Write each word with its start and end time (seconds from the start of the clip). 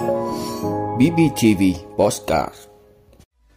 BBTV 0.00 1.62
Postcard 1.96 2.54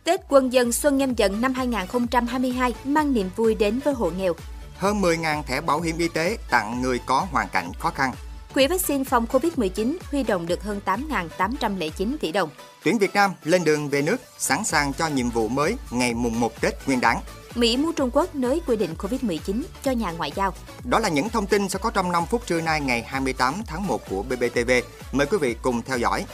Tết 0.04 0.20
quân 0.30 0.54
dân 0.54 0.72
Xuân 0.72 0.98
Nhâm 0.98 1.14
Dần 1.14 1.42
năm 1.42 1.54
2022 1.54 2.74
mang 2.84 3.14
niềm 3.14 3.30
vui 3.36 3.56
đến 3.56 3.80
với 3.84 3.94
hộ 3.94 4.12
nghèo. 4.18 4.34
Hơn 4.78 5.02
10.000 5.02 5.44
thẻ 5.44 5.62
bảo 5.62 5.82
hiểm 5.82 5.98
y 5.98 6.08
tế 6.08 6.38
tặng 6.50 6.82
người 6.82 7.00
có 7.06 7.28
hoàn 7.32 7.48
cảnh 7.50 7.72
khó 7.80 7.90
khăn. 7.90 8.12
Quỹ 8.54 8.68
vaccine 8.68 9.04
phòng 9.04 9.26
COVID-19 9.32 9.98
huy 10.12 10.24
động 10.24 10.46
được 10.48 10.64
hơn 10.64 10.80
8.809 10.86 12.18
tỷ 12.18 12.32
đồng. 12.32 12.50
Tuyển 12.84 12.98
Việt 12.98 13.14
Nam 13.14 13.32
lên 13.44 13.64
đường 13.64 13.90
về 13.90 14.02
nước, 14.02 14.18
sẵn 14.38 14.64
sàng 14.64 14.94
cho 14.94 15.08
nhiệm 15.08 15.30
vụ 15.30 15.48
mới 15.48 15.76
ngày 15.92 16.14
mùng 16.14 16.40
1 16.40 16.62
Tết 16.62 16.74
Nguyên 16.88 17.02
đán. 17.02 17.18
Mỹ 17.56 17.78
mua 17.78 17.92
Trung 17.92 18.10
Quốc 18.14 18.36
nới 18.36 18.62
quy 18.68 18.76
định 18.76 18.96
COVID-19 18.98 19.64
cho 19.84 19.92
nhà 19.92 20.12
ngoại 20.12 20.32
giao. 20.36 20.54
Đó 20.84 21.00
là 21.00 21.10
những 21.10 21.30
thông 21.30 21.48
tin 21.48 21.70
sẽ 21.70 21.80
có 21.82 21.90
trong 21.90 22.12
5 22.12 22.26
phút 22.26 22.46
trưa 22.46 22.62
nay 22.62 22.82
ngày 22.82 23.04
28 23.04 23.54
tháng 23.68 23.88
1 23.88 24.10
của 24.10 24.24
BBTV. 24.24 24.72
Mời 25.12 25.28
quý 25.28 25.38
vị 25.42 25.56
cùng 25.62 25.82
theo 25.82 25.98
dõi. 25.98 26.26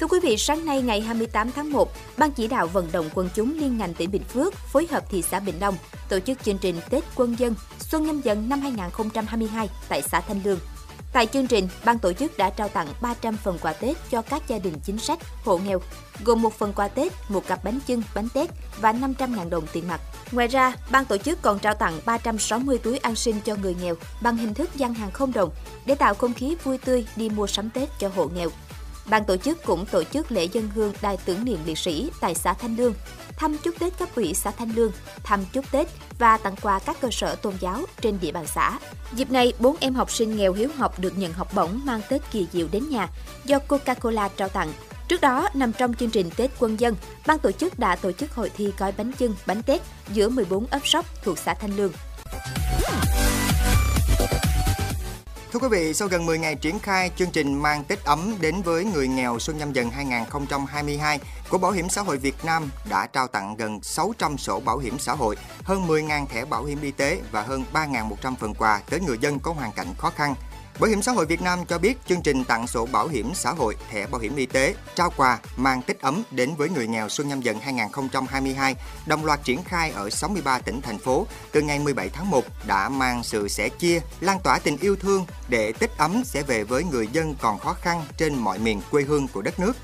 Thưa 0.00 0.06
quý 0.06 0.20
vị, 0.22 0.36
sáng 0.36 0.64
nay 0.64 0.82
ngày 0.82 1.00
28 1.00 1.52
tháng 1.52 1.72
1, 1.72 1.92
Ban 2.16 2.32
chỉ 2.32 2.48
đạo 2.48 2.66
vận 2.66 2.88
động 2.92 3.10
quân 3.14 3.28
chúng 3.34 3.58
liên 3.58 3.78
ngành 3.78 3.94
tỉnh 3.94 4.10
Bình 4.10 4.24
Phước 4.24 4.54
phối 4.54 4.86
hợp 4.90 5.10
thị 5.10 5.22
xã 5.22 5.40
Bình 5.40 5.54
Long 5.60 5.76
tổ 6.08 6.20
chức 6.20 6.44
chương 6.44 6.58
trình 6.58 6.80
Tết 6.90 7.04
Quân 7.14 7.38
dân 7.38 7.54
Xuân 7.78 8.06
Nhâm 8.06 8.20
Dần 8.20 8.48
năm 8.48 8.60
2022 8.60 9.68
tại 9.88 10.02
xã 10.02 10.20
Thanh 10.20 10.40
Lương. 10.44 10.58
Tại 11.12 11.26
chương 11.26 11.46
trình, 11.46 11.68
ban 11.84 11.98
tổ 11.98 12.12
chức 12.12 12.38
đã 12.38 12.50
trao 12.50 12.68
tặng 12.68 12.88
300 13.00 13.36
phần 13.36 13.58
quà 13.58 13.72
Tết 13.72 13.96
cho 14.10 14.22
các 14.22 14.48
gia 14.48 14.58
đình 14.58 14.74
chính 14.84 14.98
sách, 14.98 15.18
hộ 15.44 15.58
nghèo, 15.58 15.80
gồm 16.24 16.42
một 16.42 16.54
phần 16.54 16.72
quà 16.72 16.88
Tết, 16.88 17.12
một 17.28 17.46
cặp 17.46 17.64
bánh 17.64 17.78
chưng, 17.86 18.02
bánh 18.14 18.28
tét 18.34 18.50
và 18.80 18.92
500.000 18.92 19.48
đồng 19.48 19.66
tiền 19.72 19.88
mặt. 19.88 20.00
Ngoài 20.32 20.48
ra, 20.48 20.72
ban 20.90 21.04
tổ 21.04 21.16
chức 21.18 21.42
còn 21.42 21.58
trao 21.58 21.74
tặng 21.74 22.00
360 22.04 22.78
túi 22.78 22.98
an 22.98 23.14
sinh 23.14 23.40
cho 23.44 23.56
người 23.56 23.76
nghèo 23.82 23.94
bằng 24.20 24.36
hình 24.36 24.54
thức 24.54 24.70
gian 24.74 24.94
hàng 24.94 25.10
không 25.10 25.32
đồng 25.32 25.50
để 25.86 25.94
tạo 25.94 26.14
không 26.14 26.34
khí 26.34 26.56
vui 26.64 26.78
tươi 26.78 27.06
đi 27.16 27.28
mua 27.28 27.46
sắm 27.46 27.70
Tết 27.70 27.88
cho 27.98 28.10
hộ 28.14 28.28
nghèo. 28.34 28.48
Ban 29.06 29.24
tổ 29.24 29.36
chức 29.36 29.64
cũng 29.64 29.86
tổ 29.86 30.04
chức 30.04 30.32
lễ 30.32 30.44
dân 30.44 30.68
hương 30.74 30.92
đài 31.02 31.16
tưởng 31.16 31.44
niệm 31.44 31.58
liệt 31.66 31.78
sĩ 31.78 32.10
tại 32.20 32.34
xã 32.34 32.52
Thanh 32.52 32.76
Lương, 32.76 32.94
thăm 33.36 33.56
chúc 33.58 33.74
Tết 33.78 33.98
cấp 33.98 34.08
ủy 34.16 34.34
xã 34.34 34.50
Thanh 34.50 34.72
Lương, 34.74 34.92
thăm 35.22 35.44
chúc 35.52 35.70
Tết 35.70 35.88
và 36.18 36.38
tặng 36.38 36.56
quà 36.62 36.78
các 36.78 37.00
cơ 37.00 37.08
sở 37.10 37.34
tôn 37.34 37.54
giáo 37.60 37.82
trên 38.00 38.18
địa 38.20 38.32
bàn 38.32 38.46
xã. 38.46 38.78
Dịp 39.12 39.30
này, 39.30 39.52
bốn 39.58 39.76
em 39.80 39.94
học 39.94 40.10
sinh 40.10 40.36
nghèo 40.36 40.52
hiếu 40.52 40.68
học 40.76 40.98
được 40.98 41.18
nhận 41.18 41.32
học 41.32 41.54
bổng 41.54 41.80
mang 41.84 42.00
Tết 42.08 42.22
kỳ 42.30 42.46
diệu 42.52 42.66
đến 42.72 42.88
nhà 42.90 43.08
do 43.44 43.58
Coca-Cola 43.68 44.28
trao 44.36 44.48
tặng. 44.48 44.72
Trước 45.10 45.20
đó, 45.20 45.48
nằm 45.54 45.72
trong 45.72 45.94
chương 45.94 46.10
trình 46.10 46.30
Tết 46.36 46.50
quân 46.58 46.80
dân, 46.80 46.96
ban 47.26 47.38
tổ 47.38 47.52
chức 47.52 47.78
đã 47.78 47.96
tổ 47.96 48.12
chức 48.12 48.34
hội 48.34 48.50
thi 48.56 48.72
gói 48.78 48.92
bánh 48.92 49.12
chưng, 49.12 49.34
bánh 49.46 49.62
tét 49.62 49.80
giữa 50.08 50.28
14 50.28 50.66
ấp 50.66 50.86
sóc 50.86 51.06
thuộc 51.22 51.38
xã 51.38 51.54
Thanh 51.54 51.76
Lương. 51.76 51.92
Thưa 55.52 55.58
quý 55.60 55.68
vị, 55.70 55.94
sau 55.94 56.08
gần 56.08 56.26
10 56.26 56.38
ngày 56.38 56.54
triển 56.54 56.78
khai 56.78 57.10
chương 57.16 57.30
trình 57.30 57.62
mang 57.62 57.84
Tết 57.84 58.04
ấm 58.04 58.34
đến 58.40 58.62
với 58.62 58.84
người 58.84 59.08
nghèo 59.08 59.38
Xuân 59.38 59.58
Nhâm 59.58 59.72
Dần 59.72 59.90
2022 59.90 61.20
của 61.48 61.58
Bảo 61.58 61.70
hiểm 61.70 61.88
xã 61.88 62.02
hội 62.02 62.16
Việt 62.16 62.44
Nam 62.44 62.70
đã 62.90 63.06
trao 63.06 63.26
tặng 63.26 63.56
gần 63.56 63.82
600 63.82 64.38
sổ 64.38 64.60
bảo 64.60 64.78
hiểm 64.78 64.98
xã 64.98 65.14
hội, 65.14 65.36
hơn 65.64 65.86
10.000 65.86 66.26
thẻ 66.26 66.44
bảo 66.44 66.64
hiểm 66.64 66.78
y 66.82 66.90
tế 66.90 67.20
và 67.32 67.42
hơn 67.42 67.64
3.100 67.72 68.34
phần 68.40 68.54
quà 68.54 68.80
tới 68.90 69.00
người 69.00 69.18
dân 69.18 69.38
có 69.38 69.52
hoàn 69.52 69.72
cảnh 69.72 69.94
khó 69.98 70.10
khăn. 70.10 70.34
Bảo 70.80 70.90
hiểm 70.90 71.02
xã 71.02 71.12
hội 71.12 71.26
Việt 71.26 71.42
Nam 71.42 71.64
cho 71.68 71.78
biết 71.78 71.98
chương 72.06 72.22
trình 72.22 72.44
tặng 72.44 72.66
sổ 72.66 72.86
bảo 72.86 73.08
hiểm 73.08 73.30
xã 73.34 73.52
hội, 73.52 73.76
thẻ 73.90 74.06
bảo 74.06 74.20
hiểm 74.20 74.36
y 74.36 74.46
tế, 74.46 74.74
trao 74.94 75.12
quà 75.16 75.38
mang 75.56 75.82
tích 75.82 76.00
ấm 76.00 76.22
đến 76.30 76.54
với 76.56 76.68
người 76.68 76.86
nghèo 76.86 77.08
Xuân 77.08 77.28
Nhâm 77.28 77.40
Dần 77.40 77.60
2022 77.60 78.76
đồng 79.06 79.24
loạt 79.24 79.44
triển 79.44 79.64
khai 79.64 79.90
ở 79.90 80.10
63 80.10 80.58
tỉnh 80.58 80.80
thành 80.80 80.98
phố 80.98 81.26
từ 81.52 81.60
ngày 81.62 81.78
17 81.78 82.08
tháng 82.08 82.30
1 82.30 82.44
đã 82.66 82.88
mang 82.88 83.22
sự 83.22 83.48
sẻ 83.48 83.68
chia, 83.68 84.00
lan 84.20 84.38
tỏa 84.44 84.58
tình 84.58 84.76
yêu 84.76 84.96
thương 84.96 85.26
để 85.48 85.72
tích 85.72 85.90
ấm 85.96 86.22
sẽ 86.24 86.42
về 86.42 86.64
với 86.64 86.84
người 86.84 87.08
dân 87.12 87.34
còn 87.40 87.58
khó 87.58 87.72
khăn 87.72 88.04
trên 88.16 88.34
mọi 88.34 88.58
miền 88.58 88.80
quê 88.90 89.02
hương 89.02 89.28
của 89.28 89.42
đất 89.42 89.60
nước. 89.60 89.76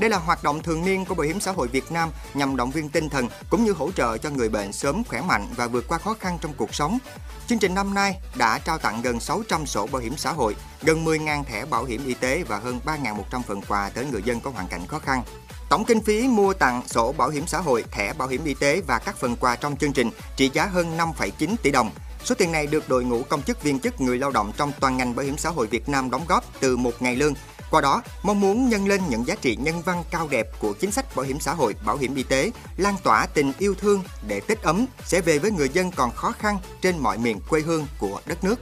Đây 0.00 0.10
là 0.10 0.18
hoạt 0.18 0.42
động 0.42 0.62
thường 0.62 0.84
niên 0.84 1.04
của 1.04 1.14
Bảo 1.14 1.26
hiểm 1.26 1.40
xã 1.40 1.52
hội 1.52 1.68
Việt 1.68 1.92
Nam 1.92 2.10
nhằm 2.34 2.56
động 2.56 2.70
viên 2.70 2.88
tinh 2.88 3.08
thần 3.08 3.28
cũng 3.50 3.64
như 3.64 3.72
hỗ 3.72 3.92
trợ 3.92 4.18
cho 4.18 4.30
người 4.30 4.48
bệnh 4.48 4.72
sớm 4.72 5.02
khỏe 5.04 5.20
mạnh 5.20 5.46
và 5.56 5.66
vượt 5.66 5.84
qua 5.88 5.98
khó 5.98 6.14
khăn 6.20 6.38
trong 6.40 6.52
cuộc 6.56 6.74
sống. 6.74 6.98
Chương 7.46 7.58
trình 7.58 7.74
năm 7.74 7.94
nay 7.94 8.20
đã 8.34 8.58
trao 8.58 8.78
tặng 8.78 9.02
gần 9.02 9.20
600 9.20 9.66
sổ 9.66 9.86
bảo 9.86 10.02
hiểm 10.02 10.16
xã 10.16 10.32
hội, 10.32 10.56
gần 10.82 11.04
10.000 11.04 11.44
thẻ 11.44 11.64
bảo 11.64 11.84
hiểm 11.84 12.06
y 12.06 12.14
tế 12.14 12.42
và 12.48 12.58
hơn 12.58 12.80
3.100 12.84 13.42
phần 13.42 13.60
quà 13.68 13.90
tới 13.94 14.06
người 14.12 14.22
dân 14.22 14.40
có 14.40 14.50
hoàn 14.50 14.68
cảnh 14.68 14.86
khó 14.86 14.98
khăn. 14.98 15.22
Tổng 15.70 15.84
kinh 15.84 16.00
phí 16.00 16.28
mua 16.28 16.52
tặng 16.52 16.82
sổ 16.86 17.12
bảo 17.12 17.28
hiểm 17.28 17.46
xã 17.46 17.58
hội, 17.58 17.84
thẻ 17.90 18.12
bảo 18.12 18.28
hiểm 18.28 18.44
y 18.44 18.54
tế 18.54 18.82
và 18.86 18.98
các 18.98 19.16
phần 19.16 19.36
quà 19.36 19.56
trong 19.56 19.76
chương 19.76 19.92
trình 19.92 20.10
trị 20.36 20.50
giá 20.54 20.66
hơn 20.66 20.96
5,9 20.98 21.54
tỷ 21.62 21.70
đồng. 21.70 21.90
Số 22.24 22.34
tiền 22.34 22.52
này 22.52 22.66
được 22.66 22.88
đội 22.88 23.04
ngũ 23.04 23.22
công 23.22 23.42
chức 23.42 23.62
viên 23.62 23.80
chức 23.80 24.00
người 24.00 24.18
lao 24.18 24.30
động 24.30 24.52
trong 24.56 24.72
toàn 24.80 24.96
ngành 24.96 25.14
bảo 25.16 25.26
hiểm 25.26 25.38
xã 25.38 25.50
hội 25.50 25.66
Việt 25.66 25.88
Nam 25.88 26.10
đóng 26.10 26.24
góp 26.28 26.44
từ 26.60 26.76
một 26.76 27.02
ngày 27.02 27.16
lương 27.16 27.34
qua 27.70 27.80
đó, 27.80 28.02
mong 28.22 28.40
muốn 28.40 28.68
nhân 28.68 28.88
lên 28.88 29.00
những 29.08 29.26
giá 29.26 29.34
trị 29.34 29.56
nhân 29.56 29.82
văn 29.82 30.04
cao 30.10 30.28
đẹp 30.30 30.46
của 30.58 30.72
chính 30.72 30.90
sách 30.90 31.16
bảo 31.16 31.26
hiểm 31.26 31.40
xã 31.40 31.54
hội, 31.54 31.74
bảo 31.84 31.96
hiểm 31.96 32.14
y 32.14 32.22
tế, 32.22 32.50
lan 32.76 32.94
tỏa 33.04 33.26
tình 33.26 33.52
yêu 33.58 33.74
thương 33.74 34.02
để 34.28 34.40
Tết 34.40 34.62
ấm 34.62 34.86
sẽ 35.04 35.20
về 35.20 35.38
với 35.38 35.50
người 35.50 35.68
dân 35.68 35.90
còn 35.90 36.10
khó 36.10 36.32
khăn 36.32 36.58
trên 36.80 36.98
mọi 36.98 37.18
miền 37.18 37.40
quê 37.48 37.60
hương 37.60 37.86
của 37.98 38.20
đất 38.26 38.44
nước. 38.44 38.56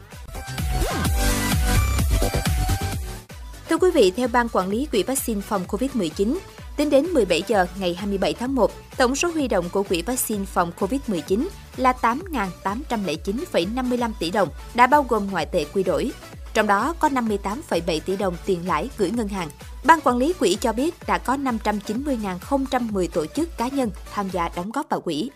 Thưa 3.69 3.79
quý 3.79 3.91
vị, 3.95 4.13
theo 4.17 4.29
Ban 4.29 4.49
Quản 4.49 4.69
lý 4.69 4.87
Quỹ 4.87 5.03
vaccine 5.03 5.41
phòng 5.41 5.65
COVID-19, 5.69 6.39
tính 6.77 6.91
đến 6.91 7.07
17 7.07 7.43
giờ 7.49 7.67
ngày 7.81 7.95
27 7.95 8.35
tháng 8.35 8.55
1, 8.55 8.73
tổng 8.97 9.17
số 9.17 9.29
huy 9.29 9.49
động 9.49 9.69
của 9.73 9.83
Quỹ 9.83 10.03
vaccine 10.03 10.45
phòng 10.45 10.73
COVID-19 10.79 11.49
là 11.77 11.93
8.809,55 12.01 14.13
tỷ 14.19 14.31
đồng, 14.31 14.49
đã 14.75 14.87
bao 14.87 15.07
gồm 15.09 15.31
ngoại 15.31 15.47
tệ 15.47 15.65
quy 15.65 15.83
đổi. 15.83 16.13
Trong 16.55 16.67
đó 16.67 16.95
có 16.99 17.09
58,7 17.09 18.01
tỷ 18.01 18.17
đồng 18.17 18.37
tiền 18.47 18.67
lãi 18.67 18.91
gửi 18.99 19.11
ngân 19.11 19.29
hàng. 19.29 19.49
Ban 19.85 20.01
quản 20.01 20.17
lý 20.17 20.33
quỹ 20.33 20.57
cho 20.61 20.73
biết 20.73 20.95
đã 21.07 21.19
có 21.19 21.37
590.010 21.37 23.09
tổ 23.09 23.27
chức 23.27 23.59
cá 23.59 23.69
nhân 23.69 23.91
tham 24.13 24.31
gia 24.31 24.49
đóng 24.57 24.71
góp 24.71 24.87
vào 24.89 25.01
quỹ. 25.01 25.31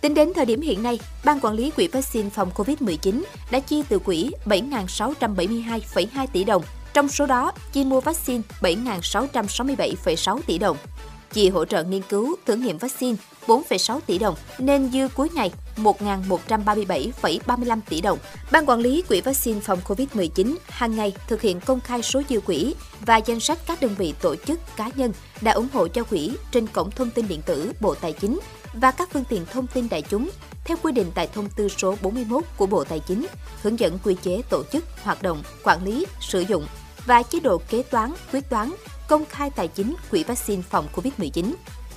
Tính 0.00 0.14
đến 0.14 0.32
thời 0.34 0.46
điểm 0.46 0.60
hiện 0.60 0.82
nay, 0.82 1.00
Ban 1.24 1.40
quản 1.40 1.54
lý 1.54 1.70
quỹ 1.70 1.88
vaccine 1.88 2.30
phòng 2.30 2.50
COVID-19 2.54 3.22
đã 3.50 3.60
chi 3.60 3.82
từ 3.88 3.98
quỹ 3.98 4.30
7.672,2 4.44 6.26
tỷ 6.32 6.44
đồng, 6.44 6.62
trong 6.94 7.08
số 7.08 7.26
đó 7.26 7.52
chi 7.72 7.84
mua 7.84 8.00
vaccine 8.00 8.42
7.667,6 8.60 10.40
tỷ 10.46 10.58
đồng, 10.58 10.76
chi 11.32 11.48
hỗ 11.48 11.64
trợ 11.64 11.84
nghiên 11.84 12.02
cứu 12.02 12.36
thử 12.46 12.54
nghiệm 12.54 12.78
vaccine 12.78 13.16
4,6 13.46 14.00
tỷ 14.06 14.18
đồng, 14.18 14.34
nên 14.58 14.90
dư 14.90 15.08
cuối 15.14 15.28
ngày 15.34 15.52
1.137,35 15.76 17.80
tỷ 17.88 18.00
đồng. 18.00 18.18
Ban 18.52 18.66
quản 18.66 18.80
lý 18.80 19.02
quỹ 19.02 19.20
vaccine 19.20 19.60
phòng 19.60 19.78
COVID-19 19.86 20.56
hàng 20.68 20.96
ngày 20.96 21.12
thực 21.28 21.40
hiện 21.40 21.60
công 21.60 21.80
khai 21.80 22.02
số 22.02 22.22
dư 22.28 22.40
quỹ 22.40 22.74
và 23.00 23.16
danh 23.16 23.40
sách 23.40 23.58
các 23.66 23.80
đơn 23.80 23.94
vị 23.98 24.14
tổ 24.20 24.36
chức 24.36 24.60
cá 24.76 24.90
nhân 24.96 25.12
đã 25.40 25.52
ủng 25.52 25.68
hộ 25.72 25.88
cho 25.88 26.04
quỹ 26.04 26.30
trên 26.52 26.66
cổng 26.66 26.90
thông 26.90 27.10
tin 27.10 27.28
điện 27.28 27.42
tử 27.46 27.72
Bộ 27.80 27.94
Tài 27.94 28.12
chính 28.12 28.40
và 28.74 28.90
các 28.90 29.08
phương 29.12 29.24
tiện 29.28 29.46
thông 29.52 29.66
tin 29.66 29.88
đại 29.88 30.02
chúng 30.02 30.30
theo 30.64 30.76
quy 30.82 30.92
định 30.92 31.10
tại 31.14 31.28
thông 31.34 31.48
tư 31.56 31.68
số 31.68 31.96
41 32.02 32.44
của 32.56 32.66
Bộ 32.66 32.84
Tài 32.84 33.00
chính, 33.00 33.26
hướng 33.62 33.78
dẫn 33.78 33.98
quy 34.04 34.16
chế 34.22 34.42
tổ 34.50 34.62
chức, 34.72 34.84
hoạt 35.02 35.22
động, 35.22 35.42
quản 35.64 35.84
lý, 35.84 36.06
sử 36.20 36.40
dụng 36.40 36.66
và 37.06 37.22
chế 37.22 37.40
độ 37.40 37.60
kế 37.68 37.82
toán, 37.82 38.12
quyết 38.32 38.50
toán, 38.50 38.70
công 39.08 39.24
khai 39.26 39.50
tài 39.50 39.68
chính 39.68 39.94
quỹ 40.10 40.24
vaccine 40.24 40.62
phòng 40.62 40.88
COVID-19. 40.94 41.52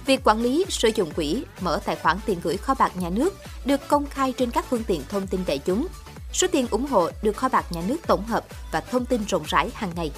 Việc 0.05 0.21
quản 0.23 0.41
lý 0.41 0.65
sử 0.69 0.89
dụng 0.95 1.11
quỹ, 1.11 1.43
mở 1.61 1.79
tài 1.85 1.95
khoản 1.95 2.17
tiền 2.25 2.39
gửi 2.43 2.57
kho 2.57 2.73
bạc 2.79 2.91
nhà 2.97 3.09
nước 3.09 3.33
được 3.65 3.87
công 3.87 4.05
khai 4.05 4.33
trên 4.37 4.51
các 4.51 4.65
phương 4.69 4.83
tiện 4.83 5.01
thông 5.09 5.27
tin 5.27 5.41
đại 5.47 5.57
chúng. 5.57 5.87
Số 6.33 6.47
tiền 6.51 6.67
ủng 6.71 6.85
hộ 6.85 7.09
được 7.23 7.37
kho 7.37 7.49
bạc 7.49 7.65
nhà 7.71 7.81
nước 7.87 7.97
tổng 8.07 8.25
hợp 8.25 8.45
và 8.71 8.81
thông 8.81 9.05
tin 9.05 9.21
rộng 9.27 9.43
rãi 9.47 9.69
hàng 9.73 9.91
ngày. 9.95 10.11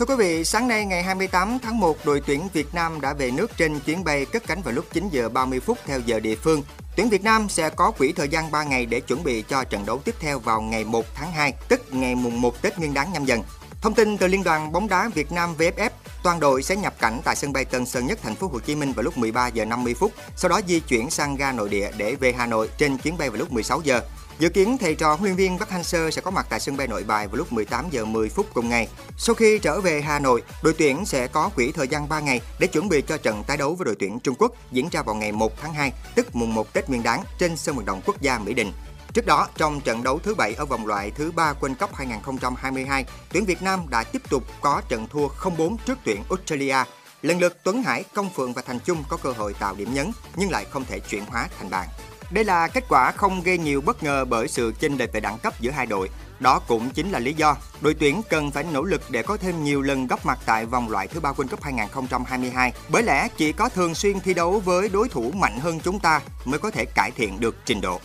Thưa 0.00 0.06
quý 0.06 0.14
vị, 0.18 0.44
sáng 0.44 0.68
nay 0.68 0.86
ngày 0.86 1.02
28 1.02 1.58
tháng 1.62 1.80
1, 1.80 2.04
đội 2.04 2.22
tuyển 2.26 2.48
Việt 2.52 2.74
Nam 2.74 3.00
đã 3.00 3.12
về 3.12 3.30
nước 3.30 3.56
trên 3.56 3.80
chuyến 3.80 4.04
bay 4.04 4.24
cất 4.24 4.46
cánh 4.46 4.62
vào 4.62 4.74
lúc 4.74 4.84
9 4.92 5.08
giờ 5.08 5.28
30 5.28 5.60
phút 5.60 5.78
theo 5.86 6.00
giờ 6.00 6.20
địa 6.20 6.36
phương. 6.36 6.62
Tuyển 6.96 7.08
Việt 7.08 7.24
Nam 7.24 7.48
sẽ 7.48 7.70
có 7.70 7.90
quỹ 7.90 8.12
thời 8.12 8.28
gian 8.28 8.50
3 8.50 8.64
ngày 8.64 8.86
để 8.86 9.00
chuẩn 9.00 9.24
bị 9.24 9.42
cho 9.42 9.64
trận 9.64 9.86
đấu 9.86 9.98
tiếp 10.04 10.14
theo 10.20 10.38
vào 10.38 10.60
ngày 10.60 10.84
1 10.84 11.04
tháng 11.14 11.32
2, 11.32 11.54
tức 11.68 11.82
ngày 11.90 12.14
mùng 12.14 12.40
1 12.40 12.62
Tết 12.62 12.78
Nguyên 12.78 12.94
đán 12.94 13.12
nhâm 13.12 13.24
dần. 13.24 13.42
Thông 13.80 13.94
tin 13.94 14.18
từ 14.18 14.26
Liên 14.26 14.44
đoàn 14.44 14.72
bóng 14.72 14.88
đá 14.88 15.10
Việt 15.14 15.32
Nam 15.32 15.54
VFF, 15.58 15.90
toàn 16.22 16.40
đội 16.40 16.62
sẽ 16.62 16.76
nhập 16.76 16.94
cảnh 16.98 17.20
tại 17.24 17.36
sân 17.36 17.52
bay 17.52 17.64
Tân 17.64 17.86
Sơn 17.86 18.06
Nhất 18.06 18.18
thành 18.22 18.34
phố 18.34 18.48
Hồ 18.48 18.58
Chí 18.60 18.74
Minh 18.74 18.92
vào 18.92 19.02
lúc 19.02 19.18
13 19.18 19.48
giờ 19.48 19.64
50 19.64 19.94
phút, 19.94 20.12
sau 20.36 20.48
đó 20.48 20.60
di 20.66 20.80
chuyển 20.80 21.10
sang 21.10 21.36
ga 21.36 21.52
nội 21.52 21.68
địa 21.68 21.90
để 21.96 22.14
về 22.14 22.32
Hà 22.32 22.46
Nội 22.46 22.70
trên 22.78 22.98
chuyến 22.98 23.18
bay 23.18 23.30
vào 23.30 23.38
lúc 23.38 23.52
16 23.52 23.80
giờ. 23.84 24.00
Dự 24.40 24.48
kiến 24.48 24.78
thầy 24.80 24.94
trò 24.94 25.14
huấn 25.14 25.22
luyện 25.22 25.36
viên 25.36 25.58
Bắc 25.58 25.70
Hang-seo 25.70 26.10
sẽ 26.10 26.22
có 26.22 26.30
mặt 26.30 26.46
tại 26.50 26.60
sân 26.60 26.76
bay 26.76 26.86
Nội 26.86 27.04
Bài 27.04 27.28
vào 27.28 27.36
lúc 27.36 27.52
18 27.52 27.84
giờ 27.90 28.04
10 28.04 28.28
phút 28.28 28.46
cùng 28.54 28.68
ngày. 28.68 28.88
Sau 29.16 29.34
khi 29.34 29.58
trở 29.58 29.80
về 29.80 30.00
Hà 30.00 30.18
Nội, 30.18 30.42
đội 30.62 30.74
tuyển 30.78 31.06
sẽ 31.06 31.26
có 31.26 31.50
quỹ 31.56 31.72
thời 31.72 31.88
gian 31.88 32.08
3 32.08 32.20
ngày 32.20 32.40
để 32.58 32.66
chuẩn 32.66 32.88
bị 32.88 33.02
cho 33.02 33.16
trận 33.16 33.44
tái 33.44 33.56
đấu 33.56 33.74
với 33.74 33.84
đội 33.84 33.96
tuyển 33.98 34.20
Trung 34.20 34.34
Quốc 34.38 34.52
diễn 34.72 34.88
ra 34.92 35.02
vào 35.02 35.14
ngày 35.14 35.32
1 35.32 35.52
tháng 35.60 35.74
2, 35.74 35.92
tức 36.14 36.36
mùng 36.36 36.54
1 36.54 36.72
Tết 36.72 36.88
Nguyên 36.88 37.02
đán 37.02 37.22
trên 37.38 37.56
sân 37.56 37.76
vận 37.76 37.84
động 37.84 38.00
quốc 38.06 38.20
gia 38.20 38.38
Mỹ 38.38 38.54
Đình. 38.54 38.72
Trước 39.12 39.26
đó, 39.26 39.48
trong 39.56 39.80
trận 39.80 40.02
đấu 40.02 40.18
thứ 40.18 40.34
7 40.34 40.54
ở 40.54 40.64
vòng 40.64 40.86
loại 40.86 41.10
thứ 41.10 41.32
3 41.32 41.54
World 41.60 41.74
Cup 41.74 41.94
2022, 41.94 43.04
tuyển 43.32 43.44
Việt 43.44 43.62
Nam 43.62 43.80
đã 43.90 44.04
tiếp 44.04 44.22
tục 44.30 44.44
có 44.60 44.82
trận 44.88 45.08
thua 45.08 45.28
0-4 45.28 45.76
trước 45.86 45.98
tuyển 46.04 46.22
Australia. 46.28 46.76
Lần 47.22 47.38
lượt 47.38 47.56
Tuấn 47.64 47.82
Hải, 47.82 48.04
Công 48.14 48.30
Phượng 48.30 48.52
và 48.52 48.62
Thành 48.62 48.80
Trung 48.80 49.04
có 49.08 49.16
cơ 49.16 49.32
hội 49.32 49.54
tạo 49.54 49.74
điểm 49.74 49.94
nhấn 49.94 50.12
nhưng 50.36 50.50
lại 50.50 50.64
không 50.70 50.84
thể 50.84 51.00
chuyển 51.00 51.24
hóa 51.24 51.48
thành 51.58 51.70
bàn. 51.70 51.88
Đây 52.30 52.44
là 52.44 52.68
kết 52.68 52.84
quả 52.88 53.12
không 53.12 53.42
gây 53.42 53.58
nhiều 53.58 53.80
bất 53.80 54.02
ngờ 54.02 54.24
bởi 54.24 54.48
sự 54.48 54.72
chênh 54.80 54.96
lệch 54.96 55.12
về 55.12 55.20
đẳng 55.20 55.38
cấp 55.38 55.60
giữa 55.60 55.70
hai 55.70 55.86
đội. 55.86 56.10
Đó 56.40 56.58
cũng 56.58 56.90
chính 56.90 57.10
là 57.10 57.18
lý 57.18 57.34
do 57.34 57.56
đội 57.80 57.94
tuyển 57.94 58.22
cần 58.30 58.50
phải 58.50 58.64
nỗ 58.72 58.82
lực 58.82 59.02
để 59.10 59.22
có 59.22 59.36
thêm 59.36 59.64
nhiều 59.64 59.82
lần 59.82 60.06
góp 60.06 60.26
mặt 60.26 60.38
tại 60.46 60.66
vòng 60.66 60.90
loại 60.90 61.08
thứ 61.08 61.20
ba 61.20 61.32
World 61.32 61.48
Cup 61.48 61.62
2022. 61.62 62.72
Bởi 62.88 63.02
lẽ 63.02 63.28
chỉ 63.36 63.52
có 63.52 63.68
thường 63.68 63.94
xuyên 63.94 64.20
thi 64.20 64.34
đấu 64.34 64.60
với 64.60 64.88
đối 64.88 65.08
thủ 65.08 65.32
mạnh 65.34 65.58
hơn 65.58 65.80
chúng 65.80 65.98
ta 65.98 66.20
mới 66.44 66.58
có 66.58 66.70
thể 66.70 66.84
cải 66.84 67.10
thiện 67.10 67.40
được 67.40 67.56
trình 67.64 67.80
độ. 67.80 68.00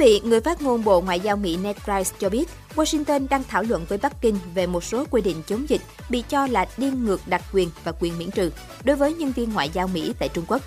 Vị, 0.00 0.20
người 0.24 0.40
phát 0.40 0.62
ngôn 0.62 0.84
Bộ 0.84 1.00
Ngoại 1.00 1.20
giao 1.20 1.36
Mỹ 1.36 1.56
Ned 1.56 1.76
Price 1.76 2.16
cho 2.18 2.28
biết, 2.28 2.48
Washington 2.76 3.28
đang 3.30 3.42
thảo 3.48 3.62
luận 3.62 3.84
với 3.88 3.98
Bắc 3.98 4.20
Kinh 4.20 4.38
về 4.54 4.66
một 4.66 4.84
số 4.84 5.04
quy 5.10 5.22
định 5.22 5.42
chống 5.46 5.68
dịch 5.68 5.80
bị 6.10 6.24
cho 6.28 6.46
là 6.46 6.66
đi 6.76 6.90
ngược 6.90 7.20
đặc 7.28 7.42
quyền 7.52 7.70
và 7.84 7.92
quyền 8.00 8.18
miễn 8.18 8.30
trừ 8.30 8.50
đối 8.84 8.96
với 8.96 9.14
nhân 9.14 9.32
viên 9.32 9.52
ngoại 9.52 9.70
giao 9.72 9.88
Mỹ 9.88 10.12
tại 10.18 10.28
Trung 10.28 10.44
Quốc. 10.48 10.62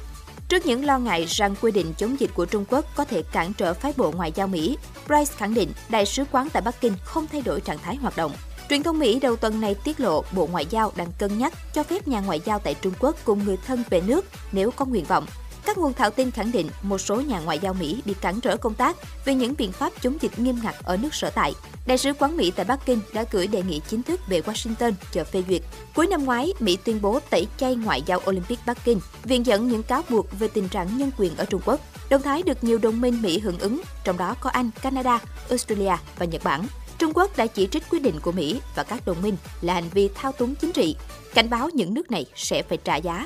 Trước 0.49 0.65
những 0.65 0.85
lo 0.85 0.99
ngại 0.99 1.25
rằng 1.25 1.55
quy 1.61 1.71
định 1.71 1.93
chống 1.97 2.19
dịch 2.19 2.29
của 2.33 2.45
Trung 2.45 2.65
Quốc 2.69 2.85
có 2.95 3.05
thể 3.05 3.23
cản 3.31 3.53
trở 3.53 3.73
phái 3.73 3.93
bộ 3.97 4.11
ngoại 4.11 4.31
giao 4.35 4.47
Mỹ, 4.47 4.77
Price 5.05 5.33
khẳng 5.37 5.53
định 5.53 5.71
đại 5.89 6.05
sứ 6.05 6.23
quán 6.31 6.47
tại 6.53 6.61
Bắc 6.61 6.81
Kinh 6.81 6.93
không 7.03 7.27
thay 7.31 7.41
đổi 7.41 7.61
trạng 7.61 7.77
thái 7.77 7.95
hoạt 7.95 8.17
động. 8.17 8.31
Truyền 8.69 8.83
thông 8.83 8.99
Mỹ 8.99 9.19
đầu 9.19 9.35
tuần 9.35 9.61
này 9.61 9.75
tiết 9.83 9.99
lộ 9.99 10.23
Bộ 10.31 10.47
Ngoại 10.51 10.65
giao 10.69 10.91
đang 10.95 11.11
cân 11.17 11.37
nhắc 11.37 11.53
cho 11.73 11.83
phép 11.83 12.07
nhà 12.07 12.19
ngoại 12.21 12.41
giao 12.45 12.59
tại 12.59 12.75
Trung 12.81 12.93
Quốc 12.99 13.15
cùng 13.23 13.43
người 13.45 13.57
thân 13.67 13.83
về 13.89 14.01
nước 14.07 14.25
nếu 14.51 14.71
có 14.71 14.85
nguyện 14.85 15.05
vọng. 15.05 15.25
Các 15.65 15.77
nguồn 15.77 15.93
thạo 15.93 16.09
tin 16.09 16.31
khẳng 16.31 16.51
định 16.51 16.69
một 16.81 16.97
số 16.97 17.21
nhà 17.21 17.39
ngoại 17.39 17.59
giao 17.59 17.73
Mỹ 17.73 18.01
bị 18.05 18.13
cản 18.21 18.41
trở 18.41 18.57
công 18.57 18.73
tác 18.73 18.95
vì 19.25 19.33
những 19.33 19.53
biện 19.57 19.71
pháp 19.71 19.93
chống 20.01 20.17
dịch 20.21 20.39
nghiêm 20.39 20.59
ngặt 20.63 20.75
ở 20.83 20.97
nước 20.97 21.13
sở 21.13 21.29
tại. 21.29 21.53
Đại 21.85 21.97
sứ 21.97 22.13
quán 22.13 22.37
Mỹ 22.37 22.51
tại 22.55 22.65
Bắc 22.65 22.85
Kinh 22.85 22.99
đã 23.13 23.25
gửi 23.31 23.47
đề 23.47 23.61
nghị 23.61 23.81
chính 23.89 24.03
thức 24.03 24.19
về 24.27 24.41
Washington 24.41 24.93
chờ 25.11 25.23
phê 25.23 25.43
duyệt. 25.49 25.61
Cuối 25.95 26.07
năm 26.07 26.25
ngoái, 26.25 26.53
Mỹ 26.59 26.77
tuyên 26.83 27.01
bố 27.01 27.19
tẩy 27.29 27.47
chay 27.57 27.75
ngoại 27.75 28.01
giao 28.05 28.21
Olympic 28.29 28.59
Bắc 28.65 28.85
Kinh, 28.85 28.99
viện 29.23 29.45
dẫn 29.45 29.67
những 29.67 29.83
cáo 29.83 30.01
buộc 30.09 30.39
về 30.39 30.47
tình 30.47 30.69
trạng 30.69 30.97
nhân 30.97 31.11
quyền 31.17 31.35
ở 31.35 31.45
Trung 31.45 31.61
Quốc. 31.65 31.79
Động 32.09 32.21
thái 32.21 32.43
được 32.43 32.63
nhiều 32.63 32.77
đồng 32.77 33.01
minh 33.01 33.21
Mỹ 33.21 33.39
hưởng 33.39 33.59
ứng, 33.59 33.81
trong 34.03 34.17
đó 34.17 34.35
có 34.41 34.49
Anh, 34.49 34.69
Canada, 34.81 35.19
Australia 35.49 35.95
và 36.17 36.25
Nhật 36.25 36.43
Bản. 36.43 36.67
Trung 36.97 37.11
Quốc 37.13 37.37
đã 37.37 37.47
chỉ 37.47 37.67
trích 37.71 37.83
quyết 37.89 38.01
định 38.01 38.19
của 38.21 38.31
Mỹ 38.31 38.61
và 38.75 38.83
các 38.83 39.05
đồng 39.05 39.21
minh 39.21 39.37
là 39.61 39.73
hành 39.73 39.89
vi 39.93 40.09
thao 40.15 40.31
túng 40.31 40.55
chính 40.55 40.71
trị, 40.71 40.95
cảnh 41.33 41.49
báo 41.49 41.69
những 41.73 41.93
nước 41.93 42.11
này 42.11 42.25
sẽ 42.35 42.63
phải 42.63 42.77
trả 42.83 42.95
giá. 42.95 43.25